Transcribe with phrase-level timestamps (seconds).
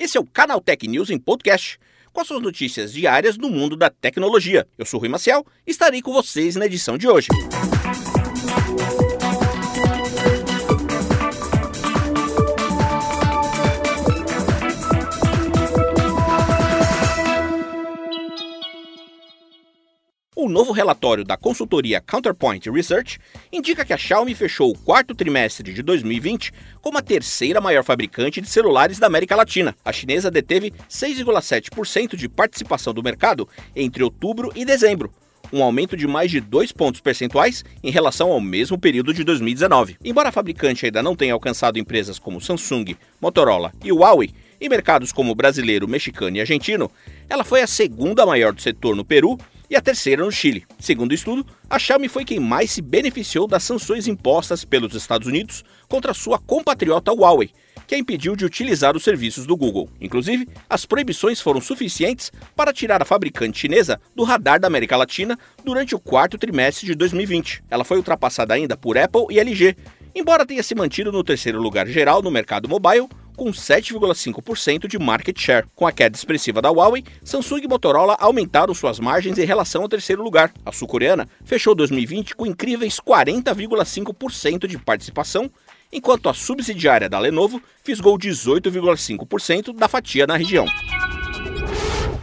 [0.00, 1.78] Esse é o Canal Tech News em podcast,
[2.10, 4.66] com as suas notícias diárias do mundo da tecnologia.
[4.78, 7.28] Eu sou Rui Maciel e estarei com vocês na edição de hoje.
[20.42, 23.18] O novo relatório da consultoria Counterpoint Research
[23.52, 26.50] indica que a Xiaomi fechou o quarto trimestre de 2020
[26.80, 29.76] como a terceira maior fabricante de celulares da América Latina.
[29.84, 35.12] A chinesa deteve 6,7% de participação do mercado entre outubro e dezembro,
[35.52, 39.98] um aumento de mais de 2 pontos percentuais em relação ao mesmo período de 2019.
[40.02, 45.12] Embora a fabricante ainda não tenha alcançado empresas como Samsung, Motorola e Huawei, em mercados
[45.12, 46.90] como brasileiro, mexicano e argentino,
[47.28, 49.38] ela foi a segunda maior do setor no Peru
[49.70, 50.66] e a terceira no Chile.
[50.80, 55.28] Segundo o estudo, a Xiaomi foi quem mais se beneficiou das sanções impostas pelos Estados
[55.28, 57.52] Unidos contra sua compatriota Huawei,
[57.86, 59.88] que a impediu de utilizar os serviços do Google.
[60.00, 65.38] Inclusive, as proibições foram suficientes para tirar a fabricante chinesa do radar da América Latina
[65.64, 67.62] durante o quarto trimestre de 2020.
[67.70, 69.76] Ela foi ultrapassada ainda por Apple e LG,
[70.14, 73.08] embora tenha se mantido no terceiro lugar geral no mercado mobile
[73.40, 75.66] com 7,5% de market share.
[75.74, 79.88] Com a queda expressiva da Huawei, Samsung e Motorola aumentaram suas margens em relação ao
[79.88, 80.52] terceiro lugar.
[80.62, 85.50] A sul-coreana fechou 2020 com incríveis 40,5% de participação,
[85.90, 90.66] enquanto a subsidiária da Lenovo fisgou 18,5% da fatia na região.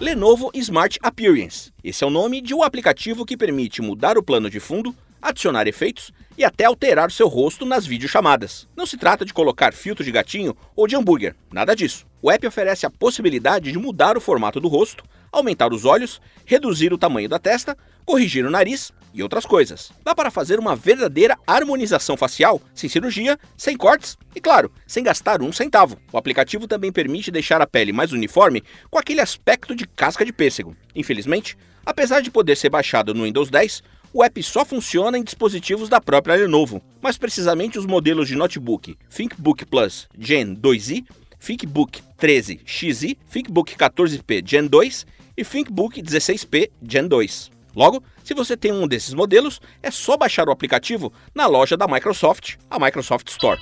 [0.00, 1.72] Lenovo Smart Appearance.
[1.84, 4.92] Esse é o nome de um aplicativo que permite mudar o plano de fundo
[5.24, 8.68] adicionar efeitos e até alterar seu rosto nas videochamadas.
[8.76, 12.06] Não se trata de colocar filtro de gatinho ou de hambúrguer, nada disso.
[12.20, 15.02] O app oferece a possibilidade de mudar o formato do rosto,
[15.32, 19.92] aumentar os olhos, reduzir o tamanho da testa, corrigir o nariz e outras coisas.
[20.04, 25.40] Dá para fazer uma verdadeira harmonização facial, sem cirurgia, sem cortes e, claro, sem gastar
[25.40, 25.96] um centavo.
[26.12, 30.32] O aplicativo também permite deixar a pele mais uniforme com aquele aspecto de casca de
[30.32, 30.76] pêssego.
[30.94, 33.82] Infelizmente, apesar de poder ser baixado no Windows 10,
[34.14, 38.96] o app só funciona em dispositivos da própria Lenovo, mais precisamente os modelos de notebook
[39.10, 41.04] ThinkBook Plus Gen 2i,
[41.40, 47.50] ThinkBook 13XI, ThinkBook 14P Gen 2 e ThinkBook 16P Gen 2.
[47.74, 51.88] Logo, se você tem um desses modelos, é só baixar o aplicativo na loja da
[51.88, 53.60] Microsoft, a Microsoft Store.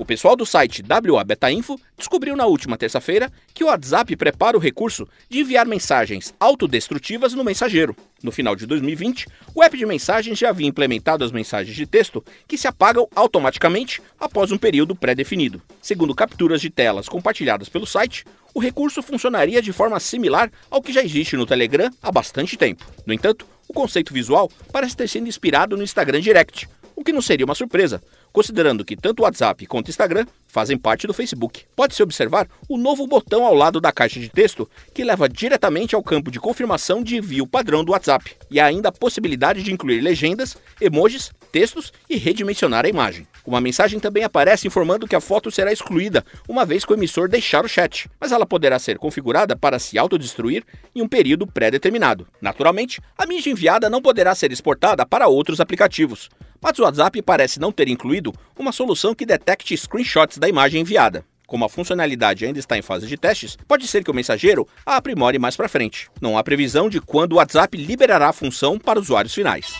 [0.00, 4.56] O pessoal do site WA Beta Info descobriu na última terça-feira que o WhatsApp prepara
[4.56, 7.94] o recurso de enviar mensagens autodestrutivas no mensageiro.
[8.22, 12.24] No final de 2020, o app de mensagens já havia implementado as mensagens de texto
[12.48, 15.60] que se apagam automaticamente após um período pré-definido.
[15.82, 18.24] Segundo capturas de telas compartilhadas pelo site,
[18.54, 22.86] o recurso funcionaria de forma similar ao que já existe no Telegram há bastante tempo.
[23.04, 26.66] No entanto, o conceito visual parece ter sido inspirado no Instagram Direct,
[27.00, 30.76] o que não seria uma surpresa, considerando que tanto o WhatsApp quanto o Instagram fazem
[30.76, 31.64] parte do Facebook.
[31.74, 36.02] Pode-se observar o novo botão ao lado da caixa de texto que leva diretamente ao
[36.02, 40.58] campo de confirmação de envio padrão do WhatsApp, e ainda a possibilidade de incluir legendas,
[40.78, 43.26] emojis, textos e redimensionar a imagem.
[43.46, 47.28] Uma mensagem também aparece informando que a foto será excluída uma vez que o emissor
[47.28, 50.64] deixar o chat, mas ela poderá ser configurada para se autodestruir
[50.94, 52.26] em um período pré-determinado.
[52.40, 56.28] Naturalmente, a mídia enviada não poderá ser exportada para outros aplicativos,
[56.60, 61.24] mas o WhatsApp parece não ter incluído uma solução que detecte screenshots da imagem enviada.
[61.46, 64.96] Como a funcionalidade ainda está em fase de testes, pode ser que o mensageiro a
[64.96, 66.08] aprimore mais para frente.
[66.20, 69.74] Não há previsão de quando o WhatsApp liberará a função para usuários finais.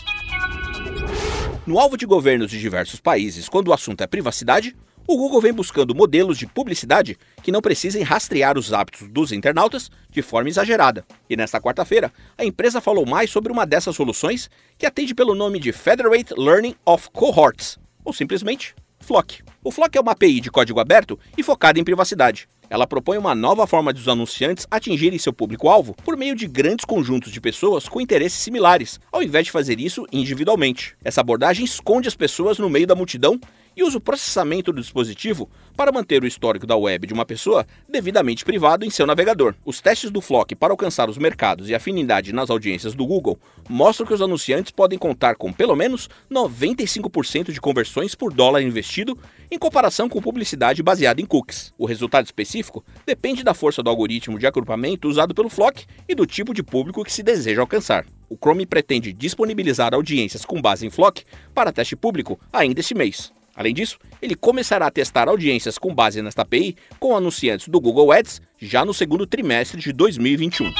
[1.65, 4.75] No alvo de governos de diversos países, quando o assunto é privacidade,
[5.07, 9.91] o Google vem buscando modelos de publicidade que não precisem rastrear os hábitos dos internautas
[10.09, 11.05] de forma exagerada.
[11.29, 15.59] E nesta quarta-feira, a empresa falou mais sobre uma dessas soluções que atende pelo nome
[15.59, 19.43] de Federate Learning of Cohorts, ou simplesmente Flock.
[19.63, 22.49] O Flock é uma API de código aberto e focada em privacidade.
[22.71, 26.85] Ela propõe uma nova forma de os anunciantes atingirem seu público-alvo por meio de grandes
[26.85, 30.95] conjuntos de pessoas com interesses similares, ao invés de fazer isso individualmente.
[31.03, 33.37] Essa abordagem esconde as pessoas no meio da multidão
[33.75, 37.65] e usa o processamento do dispositivo para manter o histórico da web de uma pessoa
[37.89, 39.55] devidamente privado em seu navegador.
[39.65, 43.39] Os testes do Flock para alcançar os mercados e afinidade nas audiências do Google
[43.69, 49.17] mostram que os anunciantes podem contar com pelo menos 95% de conversões por dólar investido
[49.49, 51.73] em comparação com publicidade baseada em cookies.
[51.77, 56.25] O resultado específico depende da força do algoritmo de agrupamento usado pelo Flock e do
[56.25, 58.05] tipo de público que se deseja alcançar.
[58.29, 63.33] O Chrome pretende disponibilizar audiências com base em Flock para teste público ainda este mês.
[63.55, 68.11] Além disso, ele começará a testar audiências com base nesta API com anunciantes do Google
[68.11, 70.71] Ads já no segundo trimestre de 2021.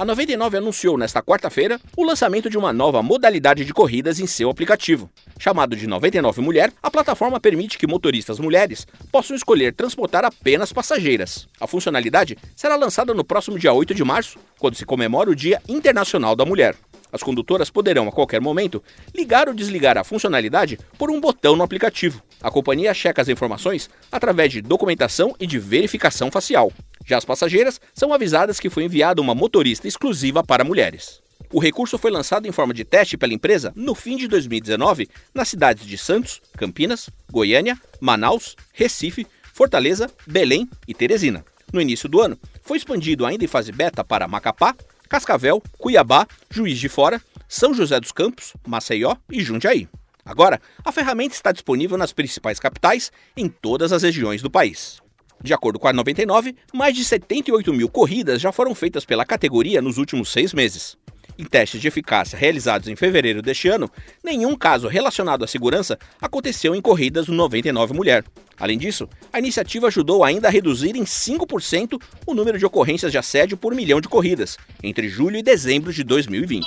[0.00, 4.48] A 99 anunciou nesta quarta-feira o lançamento de uma nova modalidade de corridas em seu
[4.48, 5.10] aplicativo.
[5.38, 11.46] Chamado de 99 Mulher, a plataforma permite que motoristas mulheres possam escolher transportar apenas passageiras.
[11.60, 15.60] A funcionalidade será lançada no próximo dia 8 de março, quando se comemora o Dia
[15.68, 16.76] Internacional da Mulher.
[17.12, 18.82] As condutoras poderão, a qualquer momento,
[19.14, 22.22] ligar ou desligar a funcionalidade por um botão no aplicativo.
[22.42, 26.72] A companhia checa as informações através de documentação e de verificação facial.
[27.06, 31.20] Já as passageiras são avisadas que foi enviada uma motorista exclusiva para mulheres.
[31.52, 35.48] O recurso foi lançado em forma de teste pela empresa no fim de 2019 nas
[35.48, 41.44] cidades de Santos, Campinas, Goiânia, Manaus, Recife, Fortaleza, Belém e Teresina.
[41.72, 44.74] No início do ano, foi expandido ainda em fase beta para Macapá,
[45.10, 49.88] Cascavel, Cuiabá, Juiz de Fora, São José dos Campos, Maceió e Jundiaí.
[50.24, 55.02] Agora, a ferramenta está disponível nas principais capitais em todas as regiões do país.
[55.42, 59.82] De acordo com a 99, mais de 78 mil corridas já foram feitas pela categoria
[59.82, 60.96] nos últimos seis meses.
[61.40, 63.90] Em testes de eficácia realizados em fevereiro deste ano,
[64.22, 68.22] nenhum caso relacionado à segurança aconteceu em corridas no 99 Mulher.
[68.58, 73.16] Além disso, a iniciativa ajudou ainda a reduzir em 5% o número de ocorrências de
[73.16, 76.66] assédio por milhão de corridas, entre julho e dezembro de 2020.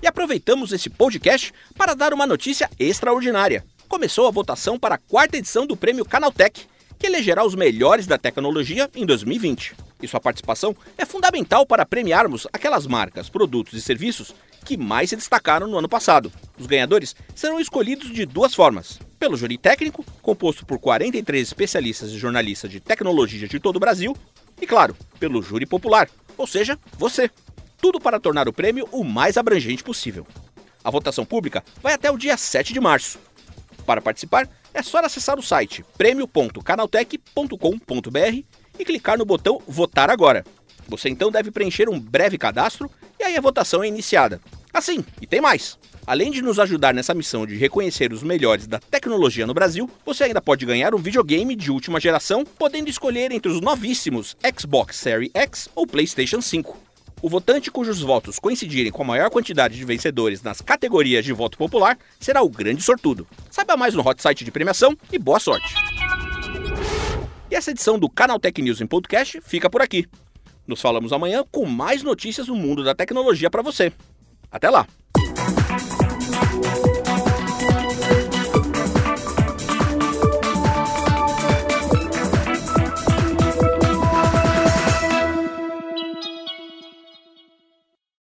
[0.00, 3.64] E aproveitamos esse podcast para dar uma notícia extraordinária.
[3.88, 6.64] Começou a votação para a quarta edição do Prêmio Canaltech,
[6.96, 12.46] que elegerá os melhores da tecnologia em 2020 e sua participação é fundamental para premiarmos
[12.52, 14.34] aquelas marcas, produtos e serviços
[14.64, 16.32] que mais se destacaram no ano passado.
[16.58, 22.18] Os ganhadores serão escolhidos de duas formas: pelo júri técnico, composto por 43 especialistas e
[22.18, 24.14] jornalistas de tecnologia de todo o Brasil,
[24.60, 27.30] e claro, pelo júri popular, ou seja, você.
[27.80, 30.26] Tudo para tornar o prêmio o mais abrangente possível.
[30.82, 33.20] A votação pública vai até o dia 7 de março.
[33.86, 40.44] Para participar, é só acessar o site prêmio.canaltech.com.br e clicar no botão Votar Agora.
[40.88, 44.40] Você então deve preencher um breve cadastro e aí a votação é iniciada.
[44.72, 45.78] Assim, e tem mais!
[46.06, 50.24] Além de nos ajudar nessa missão de reconhecer os melhores da tecnologia no Brasil, você
[50.24, 55.30] ainda pode ganhar um videogame de última geração, podendo escolher entre os novíssimos Xbox Series
[55.34, 56.88] X ou PlayStation 5.
[57.20, 61.58] O votante cujos votos coincidirem com a maior quantidade de vencedores nas categorias de voto
[61.58, 63.26] popular será o grande sortudo.
[63.50, 65.87] Saiba mais no hot site de premiação e boa sorte!
[67.50, 70.06] E essa edição do Canal Tech News em podcast fica por aqui.
[70.66, 73.92] Nos falamos amanhã com mais notícias do mundo da tecnologia para você.
[74.50, 74.86] Até lá!